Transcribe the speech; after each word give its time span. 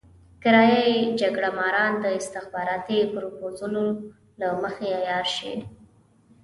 کرايه 0.43 0.81
يي 0.91 0.99
جګړه 1.21 1.49
ماران 1.57 1.93
د 1.99 2.05
استخباراتي 2.19 2.99
پروپوزلونو 3.13 3.83
له 4.39 4.47
مخې 4.61 4.87
عيار 4.99 5.25
شي. 5.37 5.53